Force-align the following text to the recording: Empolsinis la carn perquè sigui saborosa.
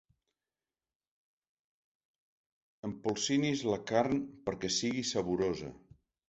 Empolsinis 2.89 3.61
la 3.73 3.77
carn 3.93 4.19
perquè 4.49 4.73
sigui 4.79 5.05
saborosa. 5.13 5.71